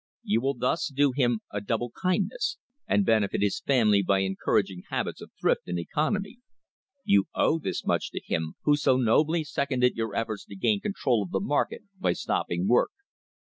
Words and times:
You 0.23 0.41
will 0.41 0.55
thus 0.55 0.87
do 0.87 1.11
him 1.11 1.41
a 1.51 1.61
double 1.61 1.91
kindness, 1.91 2.57
and 2.87 3.05
benefit 3.05 3.43
his 3.43 3.59
family 3.59 4.01
by 4.01 4.21
encouraging 4.21 4.81
habits 4.89 5.21
of 5.21 5.29
thrift 5.39 5.67
and 5.67 5.77
economy. 5.77 6.39
You 7.05 7.25
owe 7.35 7.59
this 7.59 7.85
much 7.85 8.09
to 8.09 8.19
him 8.25 8.55
who 8.63 8.75
so 8.77 8.97
nobly 8.97 9.43
seconded 9.43 9.95
your 9.95 10.15
efforts 10.15 10.45
to 10.45 10.55
gain 10.55 10.79
control 10.81 11.21
of 11.21 11.29
the 11.29 11.39
market 11.39 11.83
by 11.99 12.13
stopping 12.13 12.67
work. 12.67 12.89